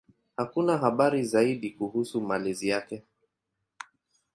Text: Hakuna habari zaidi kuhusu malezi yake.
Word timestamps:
Hakuna 0.37 0.77
habari 0.77 1.23
zaidi 1.23 1.71
kuhusu 1.71 2.21
malezi 2.21 2.67
yake. 2.69 3.03